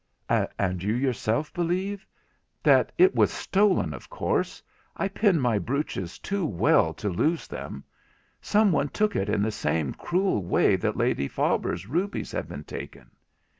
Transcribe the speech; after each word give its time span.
'And 0.27 0.81
you 0.81 0.95
yourself 0.95 1.53
believe——' 1.53 2.07
'That 2.63 2.91
it 2.97 3.13
was 3.13 3.31
stolen, 3.31 3.93
of 3.93 4.09
course. 4.09 4.63
I 4.97 5.07
pin 5.07 5.39
my 5.39 5.59
brooches 5.59 6.17
too 6.17 6.43
I! 6.43 6.49
well 6.49 6.91
to 6.95 7.07
lose 7.07 7.47
them—some 7.47 8.71
one 8.71 8.89
took 8.89 9.15
it 9.15 9.29
in 9.29 9.43
the 9.43 9.51
same 9.51 9.93
cruel 9.93 10.43
way 10.43 10.75
that 10.75 10.97
Lady 10.97 11.27
Faber's 11.27 11.85
rubies 11.85 12.31
have 12.31 12.49
been 12.49 12.63
taken. 12.63 13.11